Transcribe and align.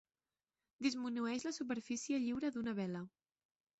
Disminueix 0.85 1.45
la 1.49 1.53
superfície 1.59 2.21
lliure 2.25 2.51
d'una 2.57 2.77
vela. 2.81 3.05